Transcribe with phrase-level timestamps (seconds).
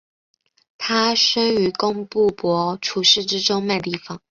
[0.79, 4.19] 他生于工布博楚寺之中麦地方。